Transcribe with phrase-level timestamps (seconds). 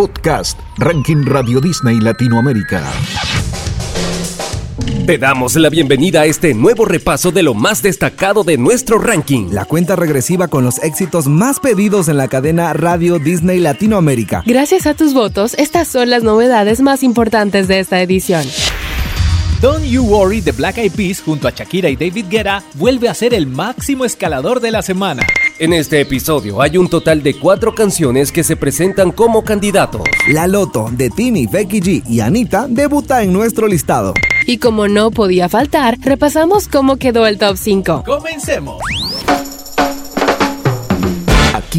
[0.00, 2.82] Podcast Ranking Radio Disney Latinoamérica.
[5.04, 9.48] Te damos la bienvenida a este nuevo repaso de lo más destacado de nuestro ranking.
[9.50, 14.42] La cuenta regresiva con los éxitos más pedidos en la cadena Radio Disney Latinoamérica.
[14.46, 18.46] Gracias a tus votos, estas son las novedades más importantes de esta edición.
[19.60, 23.14] Don't You Worry de Black Eyed Peas junto a Shakira y David Guetta vuelve a
[23.14, 25.26] ser el máximo escalador de la semana.
[25.60, 30.00] En este episodio hay un total de cuatro canciones que se presentan como candidatos.
[30.32, 34.14] La Loto de Tini, Becky G y Anita debuta en nuestro listado.
[34.46, 38.04] Y como no podía faltar, repasamos cómo quedó el top 5.
[38.06, 38.80] ¡Comencemos!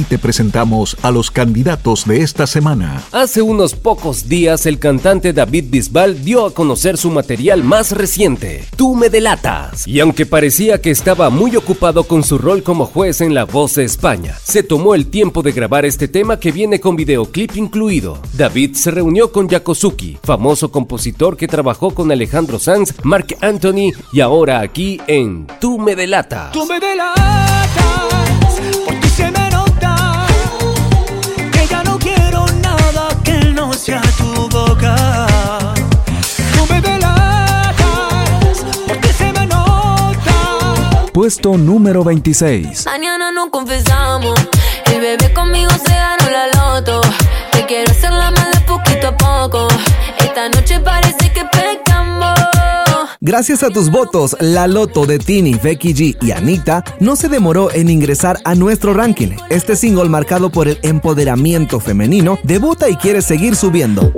[0.00, 3.02] Aquí te presentamos a los candidatos de esta semana.
[3.12, 8.64] Hace unos pocos días el cantante David Bisbal dio a conocer su material más reciente,
[8.76, 9.86] Tú me delatas.
[9.86, 13.74] Y aunque parecía que estaba muy ocupado con su rol como juez en La Voz
[13.74, 18.22] de España, se tomó el tiempo de grabar este tema que viene con videoclip incluido.
[18.32, 24.20] David se reunió con Yakosuki, famoso compositor que trabajó con Alejandro Sanz, Mark Anthony y
[24.20, 26.52] ahora aquí en Tú me delatas.
[26.52, 27.60] Tú me delatas.
[41.12, 42.84] Puesto número 26.
[42.84, 44.38] Mañana no confesamos.
[44.84, 47.00] El bebé conmigo se ganó la loto.
[47.52, 49.68] Te quiero hacer la mala poquito a poco.
[50.18, 51.79] Esta noche parece que pecamos.
[53.22, 57.70] Gracias a tus votos, la Loto de Tini, Becky G y Anita no se demoró
[57.70, 59.36] en ingresar a nuestro ranking.
[59.50, 64.14] Este single marcado por el empoderamiento femenino debuta y quiere seguir subiendo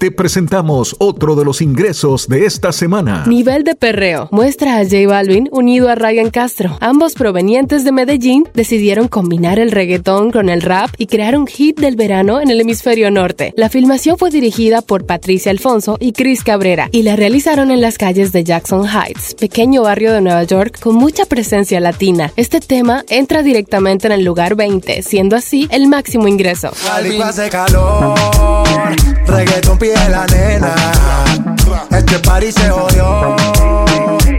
[0.00, 3.24] te presentamos otro de los ingresos de esta semana.
[3.26, 6.78] Nivel de perreo muestra a J Balvin unido a Ryan Castro.
[6.80, 11.78] Ambos provenientes de Medellín decidieron combinar el reggaetón con el rap y crear un hit
[11.78, 13.52] del verano en el hemisferio norte.
[13.56, 17.98] La filmación fue dirigida por Patricia Alfonso y Chris Cabrera y la realizaron en las
[17.98, 22.32] calles de Jackson Heights, pequeño barrio de Nueva York con mucha presencia latina.
[22.36, 26.70] Este tema entra directamente en el lugar 20, siendo así el máximo ingreso
[29.30, 30.74] la nena.
[31.90, 33.36] Este party se odió.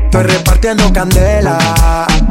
[0.06, 1.57] Estoy repartiendo candela.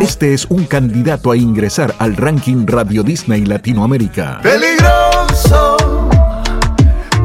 [0.01, 4.41] Este es un candidato a ingresar al ranking Radio Disney Latinoamérica.
[4.43, 5.77] Peligroso.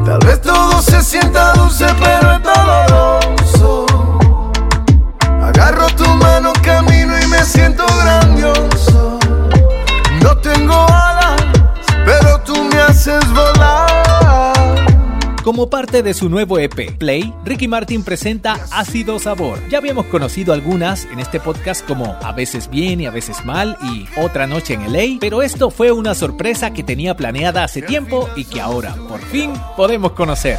[0.04, 3.85] Tal vez todo se sienta dulce, pero es doloroso.
[16.02, 19.58] De su nuevo EP, Play, Ricky Martin presenta Ácido Sabor.
[19.68, 23.76] Ya habíamos conocido algunas en este podcast como A veces bien y a veces mal
[23.82, 28.28] y Otra noche en LA, pero esto fue una sorpresa que tenía planeada hace tiempo
[28.36, 30.58] y que ahora, por fin, podemos conocer.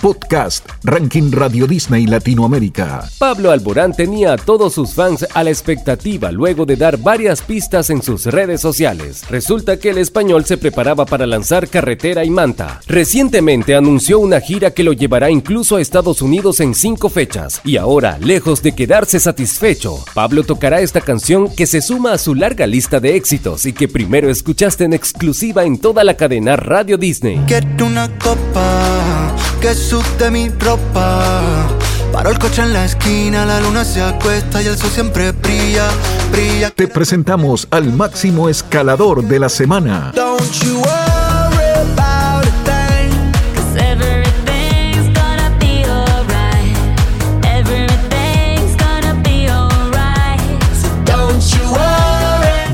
[0.00, 3.08] Podcast Ranking Radio Disney Latinoamérica.
[3.18, 7.90] Pablo Alborán tenía a todos sus fans a la expectativa luego de dar varias pistas
[7.90, 9.24] en sus redes sociales.
[9.28, 12.80] Resulta que el español se preparaba para lanzar Carretera y Manta.
[12.86, 17.60] Recientemente anunció una gira que lo llevará incluso a Estados Unidos en cinco fechas.
[17.64, 22.36] Y ahora, lejos de quedarse satisfecho, Pablo tocará esta canción que se suma a su
[22.36, 26.96] larga lista de éxitos y que primero escuchaste en exclusiva en toda la cadena Radio
[26.96, 27.40] Disney.
[27.80, 31.66] una copa que de mi ropa.
[32.12, 35.88] Paro el coche en la esquina, la luna se acuesta y el sol siempre brilla,
[36.30, 36.70] brilla.
[36.70, 40.12] Te presentamos al máximo escalador de la semana.
[40.14, 40.82] Don't you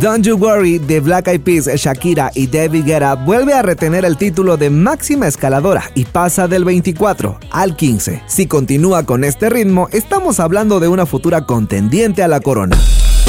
[0.04, 4.18] Don't You Worry de Black Eyed Peas, Shakira y David Guetta vuelve a retener el
[4.18, 8.22] título de máxima escaladora y pasa del 24 al 15.
[8.26, 12.76] Si continúa con este ritmo, estamos hablando de una futura contendiente a la corona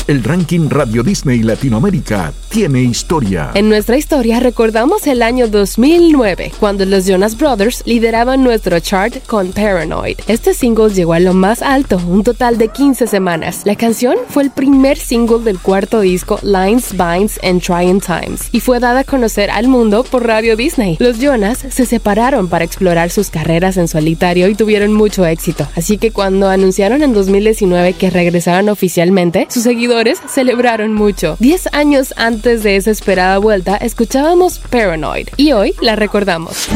[0.07, 3.49] el ranking Radio Disney Latinoamérica tiene historia.
[3.55, 9.51] En nuestra historia recordamos el año 2009, cuando los Jonas Brothers lideraban nuestro chart con
[9.51, 10.19] Paranoid.
[10.27, 13.61] Este single llegó a lo más alto, un total de 15 semanas.
[13.65, 18.59] La canción fue el primer single del cuarto disco Lines, Vines and Trying Times y
[18.59, 20.97] fue dada a conocer al mundo por Radio Disney.
[20.99, 25.67] Los Jonas se separaron para explorar sus carreras en solitario y tuvieron mucho éxito.
[25.75, 29.94] Así que cuando anunciaron en 2019 que regresaban oficialmente, sus seguidores
[30.27, 31.37] celebraron mucho.
[31.39, 36.67] Diez años antes de esa esperada vuelta, escuchábamos Paranoid y hoy la recordamos.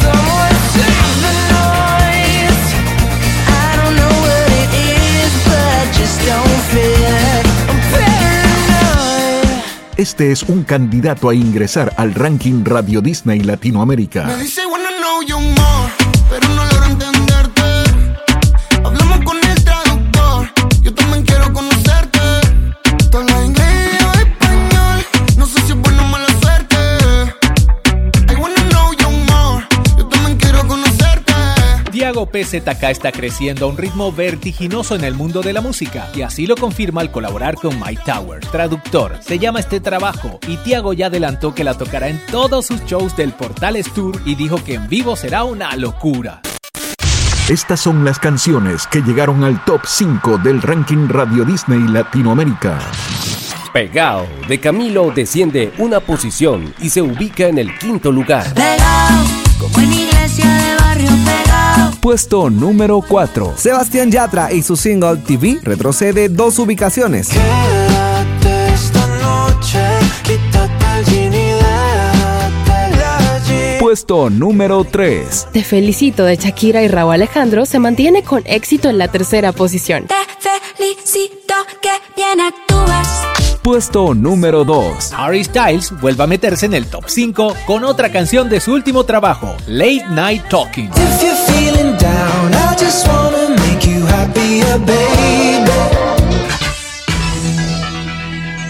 [0.00, 0.28] don't
[9.98, 14.28] Este es un candidato a ingresar al ranking Radio Disney Latinoamérica.
[15.28, 15.57] Me
[32.30, 36.46] PZK está creciendo a un ritmo vertiginoso en el mundo de la música y así
[36.46, 39.18] lo confirma al colaborar con Mike Tower, traductor.
[39.20, 43.16] Se llama este trabajo y Tiago ya adelantó que la tocará en todos sus shows
[43.16, 46.40] del Portales Tour y dijo que en vivo será una locura.
[47.48, 52.78] Estas son las canciones que llegaron al top 5 del ranking Radio Disney Latinoamérica.
[53.72, 58.52] Pegao de Camilo desciende una posición y se ubica en el quinto lugar.
[58.54, 59.24] Pegado,
[59.58, 61.27] como en iglesia de barrio.
[62.00, 63.54] Puesto número 4.
[63.56, 67.28] Sebastián Yatra y su single TV retrocede dos ubicaciones.
[67.28, 69.80] Quédate esta noche,
[70.22, 73.78] quítate el jean y déjate allí.
[73.80, 75.48] Puesto número 3.
[75.52, 80.06] Te felicito de Shakira y Raúl Alejandro se mantiene con éxito en la tercera posición.
[80.06, 80.14] Te
[80.76, 83.08] felicito que bien actúas.
[83.62, 85.12] Puesto número 2.
[85.14, 89.04] Harry Styles vuelve a meterse en el top 5 con otra canción de su último
[89.04, 90.90] trabajo, Late Night Talking.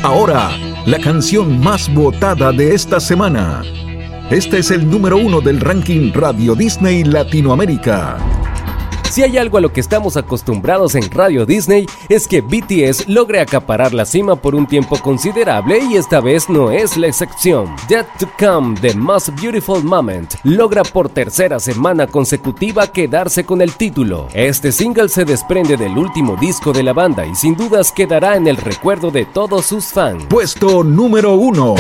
[0.03, 0.51] Ahora,
[0.87, 3.63] la canción más votada de esta semana.
[4.31, 8.28] Este es el número uno del ranking Radio Disney Latinoamérica.
[9.11, 13.41] Si hay algo a lo que estamos acostumbrados en Radio Disney es que BTS logre
[13.41, 17.75] acaparar la cima por un tiempo considerable y esta vez no es la excepción.
[17.89, 23.73] Dead to Come, The Most Beautiful Moment, logra por tercera semana consecutiva quedarse con el
[23.73, 24.29] título.
[24.35, 28.47] Este single se desprende del último disco de la banda y sin dudas quedará en
[28.47, 30.27] el recuerdo de todos sus fans.
[30.29, 31.75] Puesto número 1.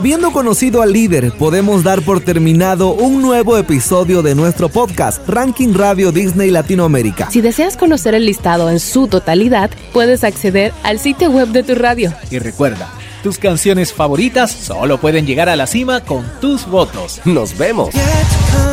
[0.00, 5.74] Habiendo conocido al líder, podemos dar por terminado un nuevo episodio de nuestro podcast, Ranking
[5.74, 7.30] Radio Disney Latinoamérica.
[7.30, 11.74] Si deseas conocer el listado en su totalidad, puedes acceder al sitio web de tu
[11.74, 12.14] radio.
[12.30, 12.88] Y recuerda,
[13.22, 17.20] tus canciones favoritas solo pueden llegar a la cima con tus votos.
[17.26, 17.92] Nos vemos.
[17.92, 18.69] Yet to come.